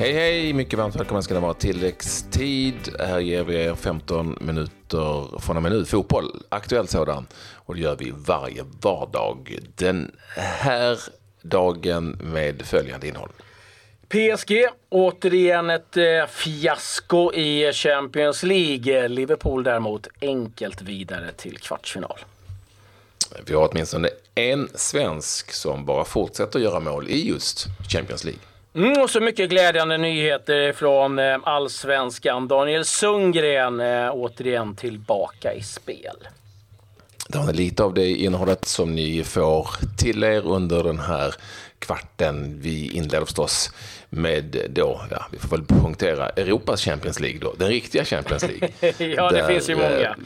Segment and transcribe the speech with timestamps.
[0.00, 0.52] Hej hej!
[0.52, 2.74] Mycket varmt välkomna ska det vara tilläggstid.
[2.98, 7.26] Här ger vi er 15 minuter från och med nu fotboll, aktuell sådan.
[7.54, 9.58] Och det gör vi varje vardag.
[9.74, 10.98] Den här
[11.42, 13.28] dagen med följande innehåll.
[14.08, 19.08] PSG, återigen ett eh, fiasko i Champions League.
[19.08, 22.18] Liverpool däremot enkelt vidare till kvartsfinal.
[23.46, 28.40] Vi har åtminstone en svensk som bara fortsätter göra mål i just Champions League.
[28.74, 32.48] Mm, och så mycket glädjande nyheter från eh, allsvenskan.
[32.48, 36.16] Daniel Sundgren är återigen tillbaka i spel.
[37.28, 39.68] Det är lite av det innehållet som ni får
[39.98, 41.34] till er under den här
[41.78, 42.60] kvarten.
[42.60, 43.70] Vi inleder förstås
[44.10, 48.68] med då, ja, vi får väl punktera Europas Champions League då, den riktiga Champions League.
[49.16, 50.16] ja, det där, finns ju många.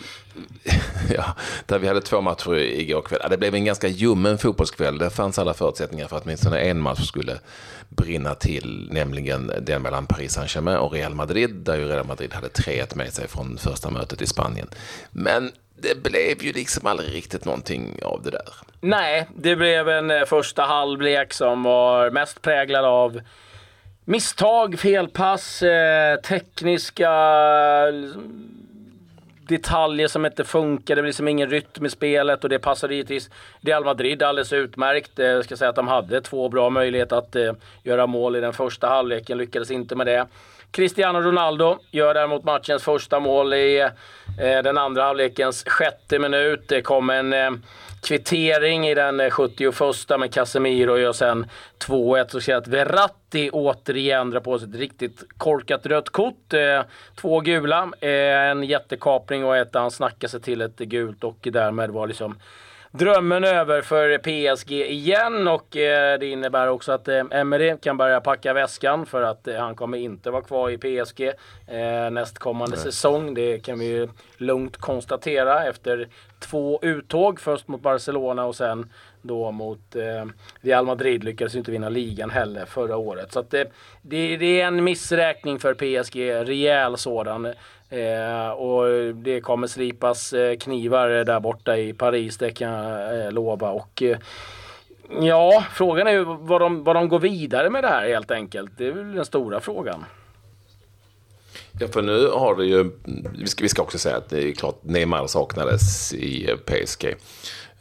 [1.15, 1.37] ja,
[1.67, 3.21] där vi hade två matcher igår kväll.
[3.23, 4.99] Ja, det blev en ganska ljummen fotbollskväll.
[4.99, 7.39] Det fanns alla förutsättningar för att åtminstone en match skulle
[7.89, 12.49] brinna till, nämligen den mellan Paris Saint-Germain och Real Madrid, där ju Real Madrid hade
[12.49, 14.69] 3-1 med sig från första mötet i Spanien.
[15.11, 18.49] Men det blev ju liksom aldrig riktigt någonting av det där.
[18.81, 23.21] Nej, det blev en eh, första halvlek som var mest präglad av
[24.05, 27.11] misstag, felpass, eh, tekniska
[27.91, 28.53] liksom,
[29.49, 30.97] detaljer som inte funkar.
[30.97, 35.19] Det blir liksom ingen rytm i spelet och det passade givetvis Real Madrid alldeles utmärkt.
[35.19, 38.41] Eh, jag ska säga att de hade två bra möjligheter att eh, göra mål i
[38.41, 40.27] den första halvleken, lyckades inte med det.
[40.73, 43.81] Cristiano Ronaldo gör däremot matchens första mål i
[44.39, 46.69] eh, den andra halvlekens sjätte minut.
[46.69, 47.51] Det kom en eh,
[48.03, 51.47] kvittering i den 71 eh, med Casemiro gör sen
[51.79, 52.29] 2-1.
[52.29, 56.53] Så ser att Verratti återigen drar på sig ett riktigt korkat rött kort.
[56.53, 56.83] Eh,
[57.17, 61.39] två gula, eh, en jättekapning och ett där han snackar sig till ett gult och
[61.41, 62.39] därmed var liksom
[62.93, 68.21] drömmen över för PSG igen och eh, det innebär också att eh, Emery kan börja
[68.21, 71.23] packa väskan för att eh, han kommer inte vara kvar i PSG
[71.67, 72.85] eh, nästkommande Nej.
[72.85, 73.35] säsong.
[73.35, 76.09] Det kan vi ju lugnt konstatera efter
[76.39, 77.41] två uttåg.
[77.41, 78.91] Först mot Barcelona och sen
[79.23, 80.25] då mot eh,
[80.61, 83.33] Real Madrid lyckades inte vinna ligan heller förra året.
[83.33, 83.73] Så att det,
[84.03, 86.17] det, det är en missräkning för PSG,
[86.49, 87.53] rejäl sådan.
[87.93, 93.33] Eh, och det kommer slipas eh, knivar där borta i Paris, det kan jag eh,
[93.33, 93.71] lova.
[93.71, 94.19] Och, eh,
[95.21, 98.71] ja, frågan är ju vad de, vad de går vidare med det här helt enkelt.
[98.79, 100.05] Det är väl den stora frågan.
[101.81, 102.91] Ja, för nu har det ju,
[103.39, 107.15] vi ska, vi ska också säga att det är klart Neymar saknades i eh, PSG.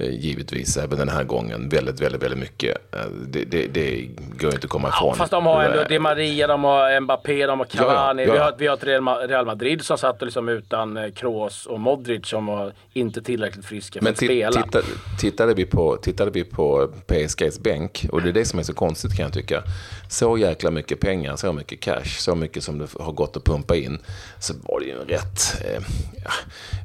[0.02, 2.96] Eh, givetvis även den här gången väldigt, väldigt, väldigt mycket.
[2.96, 5.08] Eh, det, det, det går inte att komma ifrån.
[5.08, 8.24] Ja, fast de har ändå Di Maria, de har Mbappé, de har Cavani.
[8.24, 8.34] Ja, ja.
[8.34, 8.76] Vi, har, vi har
[9.24, 13.66] ett Real Madrid som satt liksom utan eh, Kroos och Modric som var inte tillräckligt
[13.66, 14.64] friska för Men att spela.
[14.64, 14.82] Titta,
[15.20, 18.74] tittade, vi på, tittade vi på PSGs bänk, och det är det som är så
[18.74, 19.64] konstigt kan jag tycka.
[20.10, 23.76] Så jäkla mycket pengar, så mycket cash, så mycket som det har gått att pumpa
[23.76, 24.00] in.
[24.40, 25.84] Så var det ju en rätt, eh,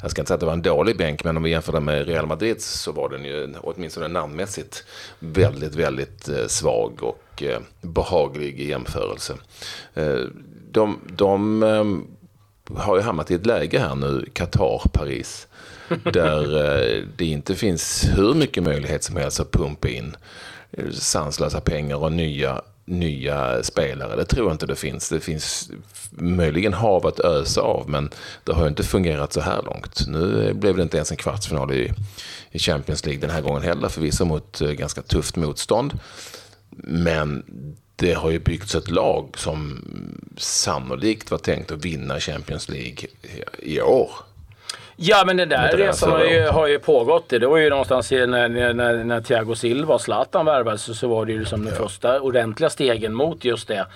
[0.02, 1.80] jag ska inte säga att det var en dålig bänk, men om vi jämför det
[1.80, 4.84] med Real Madrid så var den ju åtminstone namnmässigt
[5.18, 9.34] väldigt, väldigt eh, svag och eh, behaglig i jämförelse.
[9.94, 10.20] Eh,
[10.70, 11.62] de, de
[12.74, 15.48] har ju hamnat i ett läge här nu, Qatar, Paris,
[16.12, 16.46] där
[17.16, 20.16] det inte finns hur mycket möjlighet som helst att pumpa in
[20.92, 24.16] sanslösa pengar och nya nya spelare.
[24.16, 25.08] Det tror jag inte det finns.
[25.08, 25.70] Det finns
[26.10, 28.10] möjligen hav att ösa av, men
[28.44, 30.06] det har inte fungerat så här långt.
[30.08, 31.92] Nu blev det inte ens en kvartsfinal i,
[32.50, 35.98] i Champions League den här gången heller, förvisso mot eh, ganska tufft motstånd.
[36.78, 37.44] Men
[37.96, 39.84] det har ju byggts ett lag som
[40.36, 43.08] sannolikt var tänkt att vinna Champions League
[43.58, 44.10] i år.
[44.96, 47.28] Ja, men den där resan har ju, har ju pågått.
[47.28, 51.26] Det var ju någonstans när, när, när Thiago Silva och Zlatan värvades så, så var
[51.26, 51.70] det ju liksom ja.
[51.70, 53.86] de första ordentliga stegen mot just det.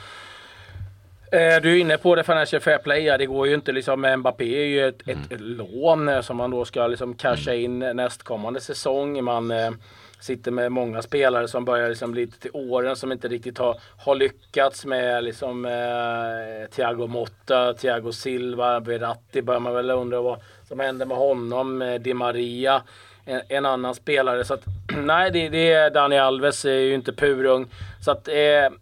[1.33, 3.05] Eh, du är inne på det Financial Fair Play.
[3.05, 4.15] Ja, det går ju inte liksom.
[4.19, 5.21] Mbappé är ju ett, mm.
[5.31, 9.25] ett lån som man då ska liksom casha in nästkommande säsong.
[9.25, 9.71] Man eh,
[10.21, 14.15] sitter med många spelare som börjar liksom lite till åren som inte riktigt har, har
[14.15, 20.41] lyckats med liksom eh, Thiago Motta, Thiago Silva, Verratti börjar man väl undra vad
[20.71, 22.83] som händer med honom, Di Maria,
[23.25, 24.45] en, en annan spelare.
[24.45, 24.65] Så att,
[24.97, 27.67] nej, det, det är Dani Alves är ju inte purung.
[28.01, 28.73] Så att, eh,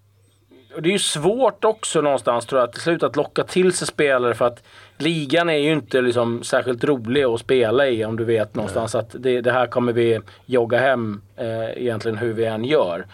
[0.74, 3.86] och det är ju svårt också någonstans tror jag till slut att locka till sig
[3.86, 4.62] spelare för att
[4.96, 9.00] ligan är ju inte liksom särskilt rolig att spela i om du vet någonstans Nej.
[9.00, 13.06] att det, det, här kommer vi jogga hem eh, egentligen hur vi än gör.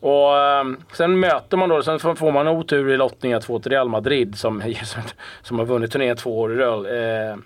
[0.00, 3.72] Och eh, sen möter man då, sen får man otur i lottningen att få till
[3.72, 5.02] Real Madrid som, som,
[5.42, 6.86] som har vunnit turneringen två år i rad.
[6.86, 7.36] Eh,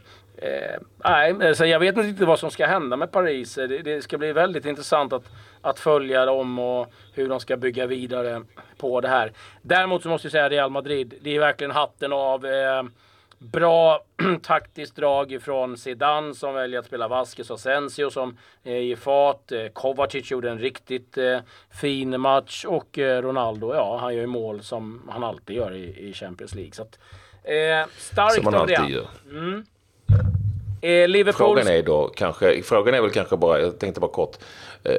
[0.45, 3.55] Eh, nej, alltså jag vet inte riktigt vad som ska hända med Paris.
[3.55, 5.25] Det, det, ska bli väldigt intressant att,
[5.61, 8.43] att följa dem och hur de ska bygga vidare
[8.77, 9.33] på det här.
[9.63, 11.15] Däremot så måste jag säga Real Madrid.
[11.21, 12.47] Det är verkligen hatten av.
[12.47, 12.83] Eh,
[13.39, 14.05] bra
[14.43, 19.53] taktiskt drag ifrån Zidane som väljer att spela Vasquez och Asensio som är i fat.
[19.53, 21.39] Eh, Kovacic gjorde en riktigt eh,
[21.71, 26.09] fin match och eh, Ronaldo, ja, han gör ju mål som han alltid gör i,
[26.09, 26.73] i Champions League.
[26.73, 26.99] Så att,
[27.45, 29.07] eh, starkt som han alltid gör.
[29.31, 29.65] Mm.
[30.81, 31.57] Eh, Liverpool...
[31.57, 34.37] Frågan är då kanske, frågan är väl kanske bara, jag tänkte bara kort
[34.85, 34.95] eh,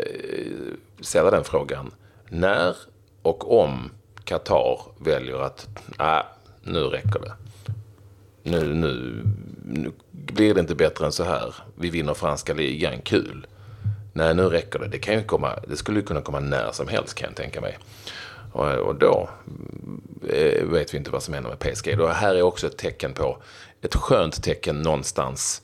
[1.01, 1.91] ställa den frågan.
[2.29, 2.75] När
[3.21, 3.91] och om
[4.23, 5.67] Qatar väljer att,
[5.99, 6.23] nej,
[6.63, 7.31] nu räcker det
[8.45, 9.23] nu, nu,
[9.65, 11.55] nu blir det inte bättre än så här.
[11.75, 13.47] Vi vinner franska ligan, kul.
[14.13, 14.87] Nej, nu räcker det.
[14.87, 17.77] Det, kan ju komma, det skulle kunna komma när som helst kan jag tänka mig.
[18.51, 19.29] Och, och då
[20.29, 21.97] eh, vet vi inte vad som händer med PSG.
[21.97, 23.37] Det här är också ett tecken på,
[23.85, 25.61] ett skönt tecken någonstans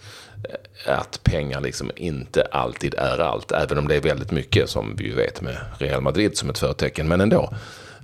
[0.85, 3.51] eh, att pengar liksom inte alltid är allt.
[3.51, 7.07] Även om det är väldigt mycket som vi vet med Real Madrid som ett förtecken.
[7.07, 7.50] Men ändå.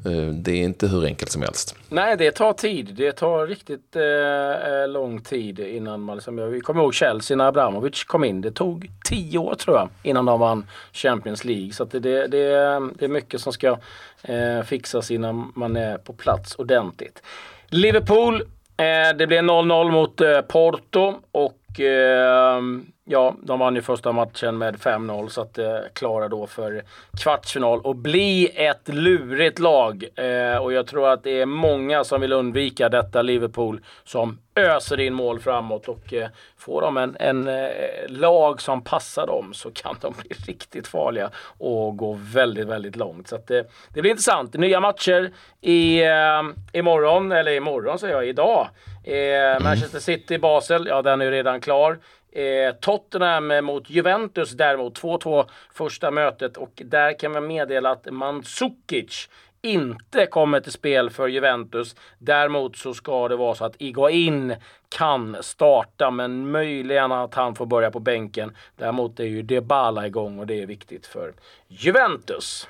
[0.05, 1.75] Eh, det är inte hur enkelt som helst.
[1.89, 2.93] Nej, det tar tid.
[2.95, 6.17] Det tar riktigt eh, eh lång tid innan man...
[6.17, 8.41] Liksom, vi kommer ihåg Chelsea när Abramovic kom in.
[8.41, 11.71] Det tog tio år tror jag innan de vann Champions League.
[11.71, 13.77] Så det, det, det, är mycket som ska
[14.21, 17.21] eh, fixas innan man är på plats ordentligt.
[17.69, 18.43] Liverpool,
[18.77, 24.57] Eh, det blev 0-0 mot eh, Porto och Ehm, ja, de vann ju första matchen
[24.57, 26.83] med 5-0 så att det eh, klarar då för
[27.19, 30.03] kvartsfinal och bli ett lurigt lag.
[30.15, 34.99] Eh, och jag tror att det är många som vill undvika detta Liverpool som öser
[34.99, 37.67] in mål framåt och eh, får de en, en eh,
[38.07, 43.27] lag som passar dem så kan de bli riktigt farliga och gå väldigt, väldigt långt.
[43.27, 43.61] Så att, eh,
[43.93, 44.53] det blir intressant.
[44.53, 45.31] Nya matcher
[45.61, 46.43] i, eh,
[46.73, 48.67] imorgon, eller imorgon säger jag, idag.
[49.07, 52.00] Eh, Manchester City, Basel, ja den är ju redan klar.
[52.31, 59.30] Eh, Tottenham mot Juventus däremot, 2-2 första mötet och där kan man meddela att Mandzukic
[59.62, 61.95] inte kommer till spel för Juventus.
[62.18, 64.56] Däremot så ska det vara så att Iguain
[64.89, 68.56] kan starta, men möjligen att han får börja på bänken.
[68.75, 71.33] Däremot är ju Dybala igång och det är viktigt för
[71.68, 72.68] Juventus.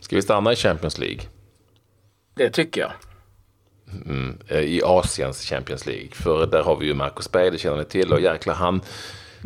[0.00, 1.20] Ska vi stanna i Champions League?
[2.34, 2.92] Det tycker jag.
[4.06, 6.10] Mm, I Asiens Champions League.
[6.12, 8.12] För där har vi ju Marcus Berg, det känner ni till.
[8.12, 8.80] Och jäklar, han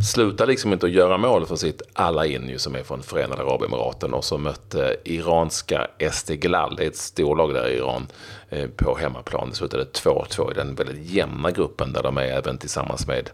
[0.03, 3.43] slutar liksom inte att göra mål för sitt alla in ju som är från Förenade
[3.43, 8.07] Arabemiraten och som mötte eh, iranska Esteghlal, det är ett storlag där i Iran,
[8.49, 9.51] eh, på hemmaplan.
[9.51, 13.31] Det slutade 2-2 i den väldigt jämna gruppen där de är även tillsammans med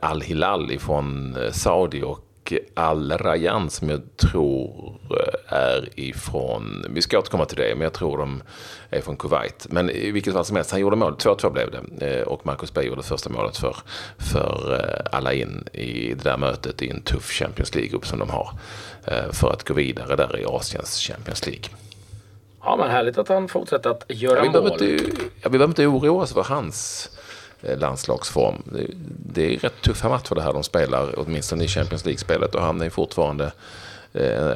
[0.00, 2.25] Al-Hilal från Saudi och
[2.74, 4.96] Al-Rayan som jag tror
[5.48, 8.42] är ifrån, vi ska återkomma till det, men jag tror de
[8.90, 9.66] är från Kuwait.
[9.70, 12.18] Men i vilket fall som helst, han gjorde mål, 2-2 blev det.
[12.18, 13.76] Eh, och Marcus Berg gjorde första målet för,
[14.18, 18.30] för eh, alla in i det där mötet i en tuff Champions League-grupp som de
[18.30, 18.50] har.
[19.04, 21.64] Eh, för att gå vidare där i Asiens Champions League.
[22.62, 24.72] Ja, men härligt att han fortsätter att göra ja, vi mål.
[24.72, 25.10] Inte,
[25.40, 27.10] ja, vi behöver inte oroa oss för hans
[27.62, 28.62] Eh, landslagsform.
[29.34, 32.54] Det, är rätt tuffa matcher det här de spelar, åtminstone i Champions League-spelet.
[32.54, 33.52] Och han är fortfarande
[34.12, 34.52] eh,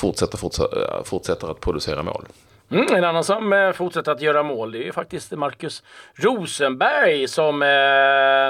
[0.00, 2.24] fortsätter, fortsätter, fortsätter att producera mål.
[2.70, 5.82] Mm, en annan som eh, fortsätter att göra mål det är faktiskt Marcus
[6.14, 7.58] Rosenberg som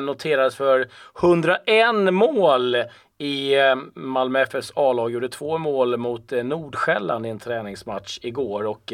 [0.02, 0.88] noterades för
[1.22, 2.76] 101 mål
[3.18, 3.54] i
[3.94, 5.10] Malmö FFs A-lag.
[5.10, 8.66] Gjorde två mål mot Nordsjälland i en träningsmatch igår.
[8.66, 8.93] Och,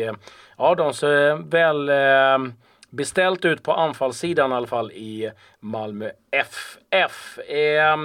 [0.58, 2.52] ja, de ser väl eh,
[2.90, 5.30] beställt ut på anfallssidan i alla fall i
[5.60, 7.38] Malmö FF.
[7.38, 7.96] Eh,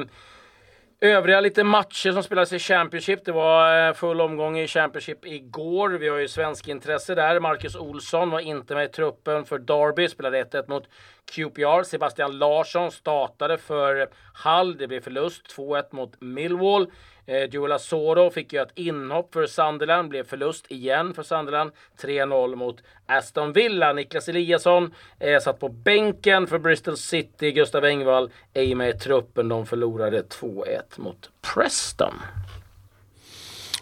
[1.02, 3.26] Övriga lite matcher som spelades i Championship.
[3.26, 5.90] Det var eh, full omgång i Championship igår.
[5.90, 7.40] Vi har ju svensk intresse där.
[7.40, 10.10] Marcus Olsson var inte med i truppen för Derby.
[10.10, 10.84] Spelade 1-1 mot
[11.26, 11.84] QPR.
[11.84, 14.10] Sebastian Larsson startade för
[14.44, 14.78] Hull.
[14.78, 16.92] Det blev förlust 2-1 mot Millwall.
[17.28, 21.72] Eh, Joel Asoro fick ju ett inhopp för Sunderland, blev förlust igen för Sunderland.
[22.02, 23.94] 3-0 mot Aston Villa.
[23.94, 27.52] Niklas Eliasson eh, satt på bänken för Bristol City.
[27.52, 29.50] Gustav Engvall ej med i truppen.
[29.50, 30.66] De förlorade 2-1
[30.96, 32.14] mot Preston.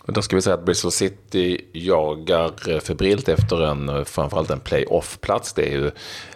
[0.06, 4.60] Då ska vi säga att Bristol City jagar eh, febrilt efter en, eh, framförallt en
[4.60, 5.54] playoff-plats.
[5.54, 5.92] Det är ju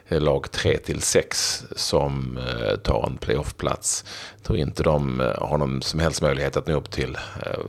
[0.07, 2.39] eh, lag 3 till 6 som
[2.83, 4.05] tar en playoff-plats.
[4.35, 7.17] Jag tror inte de har någon som helst möjlighet att nå upp till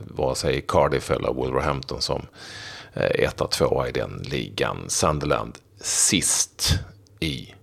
[0.01, 2.25] vare sig Cardiff eller Wolverhampton som
[2.93, 4.77] etta, tvåa i den ligan.
[4.87, 6.79] Sunderland sist
[7.19, 7.53] i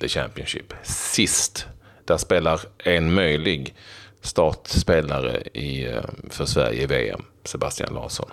[0.00, 0.72] The Championship.
[0.82, 1.66] Sist.
[2.04, 3.74] Där spelar en möjlig
[4.20, 6.00] startspelare i,
[6.30, 8.30] för Sverige i VM, Sebastian Larsson.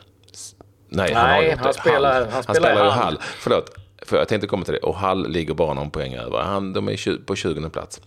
[0.90, 3.20] Nej, han, Nej, han, spelar, han, han spelar, han i Hall.
[3.22, 3.76] Förlåt.
[4.02, 6.38] för jag tänkte komma till det, och Hall ligger bara någon poäng över.
[6.38, 8.02] Han, de är på 20 plats.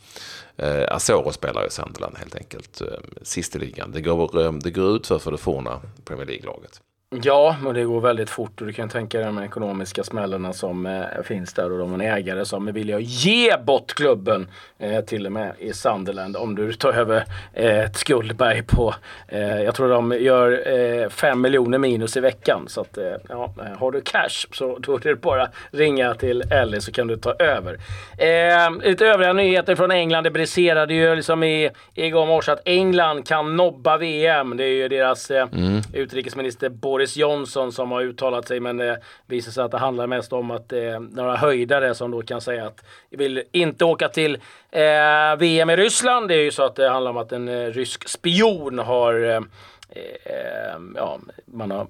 [0.56, 2.86] Eh, Asoro spelar i Sunderland helt enkelt, eh,
[3.22, 3.92] sist i ligan.
[3.92, 6.80] Det går, eh, det går ut för, för det forna Premier League-laget.
[7.10, 10.86] Ja, men det går väldigt fort och du kan tänka dig de ekonomiska smällarna som
[10.86, 14.48] eh, finns där och de ägare som vill ge bort klubben
[14.78, 18.94] eh, till och med i Sunderland om du tar över eh, ett skuldberg på,
[19.28, 22.64] eh, jag tror de gör 5 eh, miljoner minus i veckan.
[22.68, 26.80] Så att, eh, ja, har du cash så då är det bara ringa till Ellie
[26.80, 27.78] så kan du ta över.
[28.88, 30.24] lite övriga nyheter från England.
[30.24, 34.56] Det briserade ju liksom i, igår morse att England kan nobba VM.
[34.56, 35.80] Det är ju deras mm.
[35.92, 40.32] utrikesminister Boris Johnson som har uttalat sig men det visar sig att det handlar mest
[40.32, 44.08] om att det är några höjdare som då kan säga att vi vill inte åka
[44.08, 44.34] till
[44.70, 46.28] eh, VM i Ryssland.
[46.28, 49.40] Det är ju så att det handlar om att en eh, rysk spion har eh,
[49.90, 51.86] eh ja, man har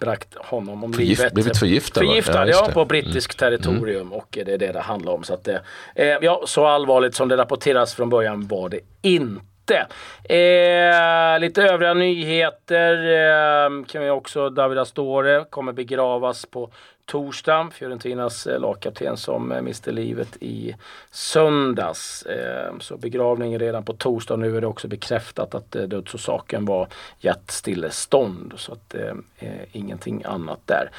[0.00, 1.34] bragt honom om Förgift, livet.
[1.34, 2.00] Blivit förgiftad?
[2.00, 3.50] Förgiftad, ja, ja på brittiskt mm.
[3.50, 4.12] territorium mm.
[4.12, 5.24] och det är det det handlar om.
[5.24, 5.62] Så att det,
[5.94, 9.86] eh, ja, så allvarligt som det rapporteras från början var det inte inte.
[10.34, 14.50] Eh, lite övriga nyheter eh, kan vi också.
[14.50, 16.70] David Astore kommer begravas på
[17.06, 17.70] torsdag.
[17.72, 20.76] Fiorentinas eh, lagkapten som eh, miste livet i
[21.10, 22.22] söndags.
[22.22, 24.36] Eh, så begravning redan på torsdag.
[24.36, 28.52] Nu är det också bekräftat att eh, dödsorsaken var hjärtstillestånd.
[28.56, 30.90] Så att eh, eh, ingenting annat där.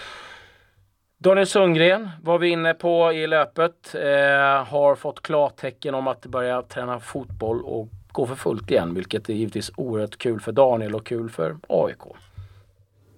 [1.18, 3.96] Daniel Sundgren var vi inne på i löpet.
[3.96, 9.30] Eh, har fått klartecken om att börja träna fotboll och gå för fullt igen, vilket
[9.30, 12.02] är givetvis oerhört kul för Daniel och kul för AIK.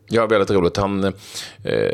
[0.10, 0.78] Ja, väldigt roligt.
[0.78, 1.04] Han
[1.64, 1.92] eh,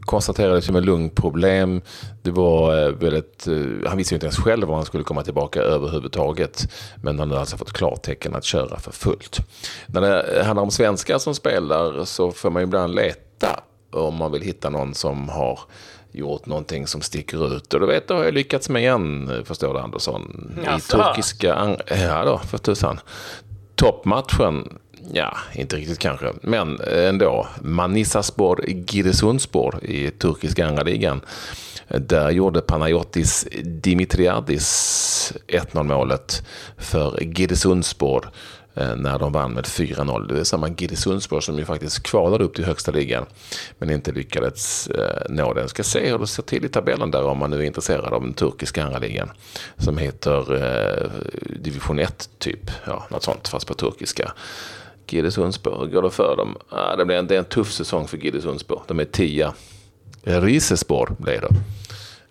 [0.00, 1.80] konstaterade liksom sig ett lungproblem.
[2.22, 5.60] Det var eh, väldigt, eh, han visste inte ens själv om han skulle komma tillbaka
[5.60, 6.72] överhuvudtaget.
[7.02, 9.40] Men han har alltså fått klartecken att köra för fullt.
[9.86, 13.60] När det handlar om svenskar som spelar så får man ibland leta
[13.90, 15.60] om man vill hitta någon som har
[16.14, 17.74] gjort någonting som sticker ut.
[17.74, 20.54] Och du vet, det har jag lyckats med igen, förstår du Andersson.
[20.64, 20.96] Jaså.
[20.96, 21.76] I turkiska...
[21.88, 23.00] Ja då, för tusan.
[23.74, 24.78] Toppmatchen,
[25.12, 27.46] ja, inte riktigt kanske, men ändå.
[27.60, 31.20] Manisaspor Giresunspor i turkiska andra ligan.
[31.88, 36.46] Där gjorde Panayotis Dimitriadis 1-0 målet
[36.78, 38.30] för Giresunspor
[38.63, 40.28] Eh, Eh, när de vann med 4-0.
[40.28, 43.26] Det är samma Giresundsborg som ju faktiskt kvalade upp till högsta ligan
[43.78, 45.68] men inte lyckades eh, nå den.
[45.68, 48.22] Ska se hur det ser till i tabellen där om man nu är intresserad av
[48.22, 49.30] den turkiska andra ligan
[49.76, 51.10] som heter eh,
[51.56, 54.32] division 1 typ, ja, något sånt fast på turkiska.
[55.06, 56.56] Giresundsborg, hur går det för dem?
[56.68, 58.82] Ah, det blir en, det är en tuff säsong för Giresundsborg.
[58.88, 59.54] De är tia.
[60.22, 61.50] Risespor leder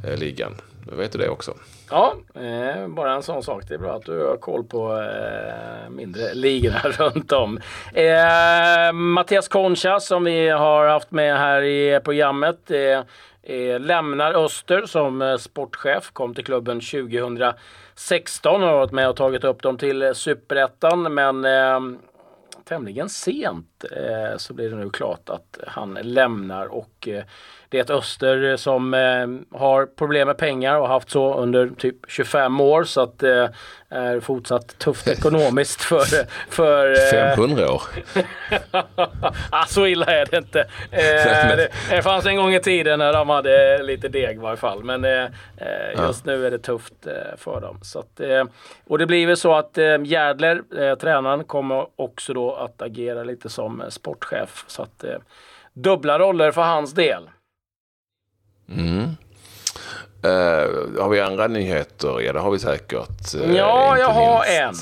[0.04, 0.54] eh, ligan.
[0.86, 1.54] Då vet du det också.
[1.90, 3.64] Ja, eh, bara en sån sak.
[3.68, 7.60] Det är bra att du har koll på eh, mindre ligorna runt om.
[7.94, 13.00] Eh, Mattias Concha som vi har haft med här i programmet eh,
[13.56, 16.12] eh, lämnar Öster som eh, sportchef.
[16.14, 21.14] Kom till klubben 2016 och har varit med och tagit upp dem till superettan.
[21.14, 21.80] Men eh,
[22.64, 23.73] tämligen sent
[24.38, 27.08] så blir det nu klart att han lämnar och
[27.74, 31.96] det är ett öster som eh, har problem med pengar och haft så under typ
[32.08, 33.50] 25 år så att det eh,
[33.98, 36.06] är fortsatt tufft ekonomiskt för...
[36.50, 37.82] för 500 eh, år?
[39.50, 40.60] ah, så illa är det inte.
[40.92, 44.58] Eh, det, det fanns en gång i tiden när de hade lite deg i varje
[44.58, 44.84] fall.
[44.84, 45.24] Men eh,
[45.58, 46.94] eh, just nu är det tufft
[47.38, 47.80] för dem.
[47.82, 48.22] Så att,
[48.88, 53.73] och det blir väl så att Järdler, tränaren, kommer också då att agera lite som
[53.90, 54.66] sportchef.
[54.68, 55.06] Så att
[55.74, 57.30] dubbla roller för hans del.
[58.70, 59.16] Mm.
[60.26, 62.22] Uh, har vi andra nyheter?
[62.22, 63.36] Ja, det har vi säkert.
[63.36, 64.76] Uh, ja, jag har en.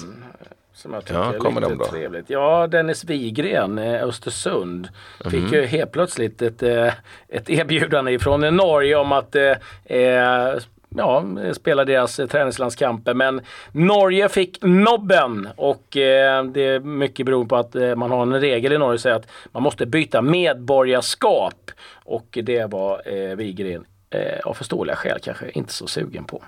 [0.73, 2.29] Som jag tycker ja, är lite trevligt.
[2.29, 4.89] Ja, Dennis Wigren, eh, Östersund,
[5.25, 5.31] mm.
[5.31, 6.63] fick ju helt plötsligt ett,
[7.27, 9.35] ett erbjudande från Norge om att
[9.83, 10.53] eh,
[10.95, 13.13] ja, spela deras eh, träningslandskamper.
[13.13, 18.21] Men Norge fick nobben och eh, det är mycket beroende på att eh, man har
[18.21, 21.71] en regel i Norge som säger att man måste byta medborgarskap.
[21.93, 26.43] Och det var eh, Wigren eh, av förståeliga skäl kanske inte så sugen på.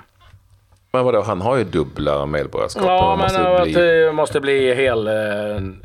[0.95, 2.83] Men vadå, han har ju dubbla medborgarskap.
[2.85, 3.73] Ja, men måste bli...
[3.73, 5.13] det måste bli hel eh,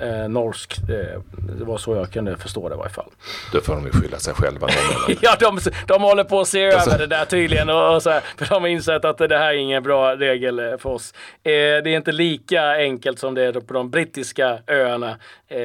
[0.08, 0.78] eh, norsk.
[0.78, 1.20] Eh,
[1.58, 3.10] det var så jag kunde förstå det i varje fall.
[3.52, 4.68] Då får de ju skylla sig själva.
[5.20, 6.98] ja, de, de håller på att se över alltså...
[6.98, 7.68] det där tydligen.
[7.68, 10.58] Och, och så här, för de har insett att det här är ingen bra regel
[10.58, 11.14] eh, för oss.
[11.42, 15.10] Eh, det är inte lika enkelt som det är på de brittiska öarna.
[15.48, 15.58] Eh,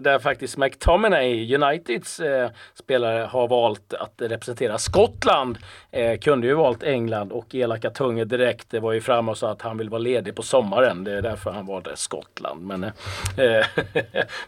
[0.00, 5.58] där faktiskt McTominay, Uniteds eh, spelare, har valt att representera Skottland.
[6.20, 9.62] Kunde ju valt England och elaka Tunge direkt det var ju fram och sa att
[9.62, 11.04] han vill vara ledig på sommaren.
[11.04, 12.66] Det är därför han valde Skottland.
[12.66, 12.90] Men, eh,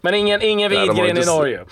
[0.01, 1.65] men ingen, ingen Widgren i Norge.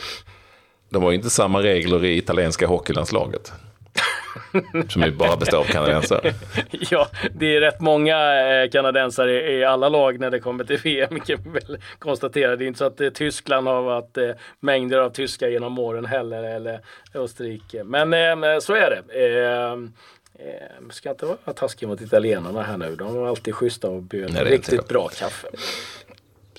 [0.91, 3.53] De har ju inte samma regler i italienska hockeylandslaget.
[4.89, 6.35] Som ju bara består av kanadensare.
[6.91, 8.17] ja, det är rätt många
[8.63, 12.57] eh, kanadensare i alla lag när det kommer till VM kan vi väl konstatera.
[12.57, 16.05] Det är inte så att eh, Tyskland har varit eh, mängder av tyskar genom åren
[16.05, 16.81] heller, eller
[17.15, 17.85] Österrike.
[17.85, 18.11] Men
[18.61, 19.03] så är det.
[20.91, 22.97] Ska inte vara taskig mot italienarna här nu.
[22.97, 25.49] De var alltid schyssta och bjöd riktigt bra kaffe.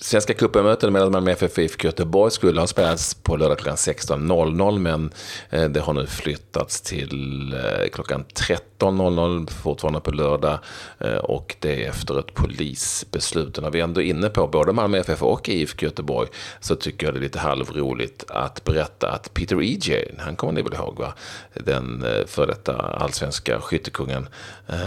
[0.02, 4.78] Svenska cupen-mötet mellan Malmö FF och IFK Göteborg skulle ha spelats på lördag klockan 16.00
[4.78, 5.10] men
[5.50, 10.58] eh, det har nu flyttats till eh, klockan 13.00 fortfarande på lördag
[10.98, 13.60] eh, och det är efter ett polisbeslut.
[13.60, 16.28] när vi ändå är inne på både Malmö FF och IFK Göteborg
[16.60, 20.62] så tycker jag det är lite halvroligt att berätta att Peter E.J., han kommer ni
[20.62, 21.14] väl ihåg va?
[21.54, 24.28] Den före detta allsvenska skyttekungen.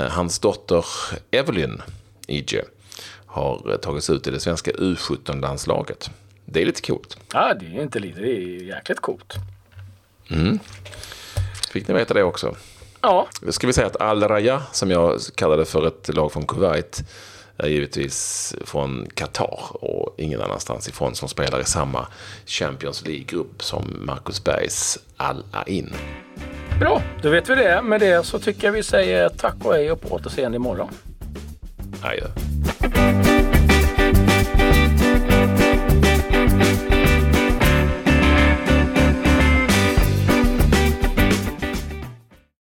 [0.09, 0.85] Hans dotter
[1.31, 1.81] Evelyn
[2.27, 2.61] E.J
[3.33, 6.09] har tagits ut i det svenska U17-landslaget.
[6.45, 7.17] Det är lite coolt.
[7.33, 9.33] Ja, det är inte lite, det är jäkligt coolt.
[10.29, 10.59] Mm.
[11.71, 12.55] Fick ni veta det också?
[13.01, 13.27] Ja.
[13.49, 17.03] Ska vi säga att Al Raya, som jag kallade för ett lag från Kuwait,
[17.57, 22.07] är givetvis från Qatar och ingen annanstans ifrån som spelar i samma
[22.45, 25.93] Champions League-grupp som Marcus Bergs Al Ain.
[26.79, 27.81] Bra, då vet vi det.
[27.81, 30.89] Med det så tycker jag vi säger tack och hej och på återseende imorgon.
[32.01, 32.27] Adjö.